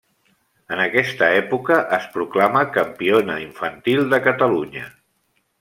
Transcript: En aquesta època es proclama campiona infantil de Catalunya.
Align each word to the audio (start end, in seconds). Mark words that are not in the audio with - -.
En 0.77 0.79
aquesta 0.85 1.27
època 1.41 1.77
es 1.99 2.09
proclama 2.17 2.65
campiona 2.81 3.39
infantil 3.45 4.03
de 4.15 4.25
Catalunya. 4.31 4.91